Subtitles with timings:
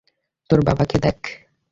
[0.49, 1.19] তোর বাবাকে দেখ।